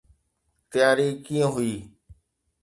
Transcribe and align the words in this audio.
تياري 0.71 1.07
ڪيئن 1.25 1.47
هئي؟ 1.53 1.73